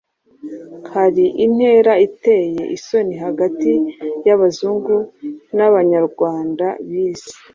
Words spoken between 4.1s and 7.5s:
y'Abazungu n'Abanyarwanda bize